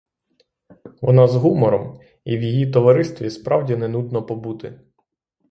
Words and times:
Вона 1.01 1.27
з 1.27 1.35
гумором— 1.35 1.99
і 2.25 2.37
в 2.37 2.41
її 2.43 2.71
товаристві, 2.71 3.29
справді, 3.29 3.75
не 3.75 3.87
нудно 3.87 4.25
побути. 4.25 4.79